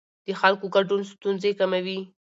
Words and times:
د 0.25 0.27
خلکو 0.41 0.65
ګډون 0.75 1.01
ستونزې 1.11 1.51
کموي 1.59 1.99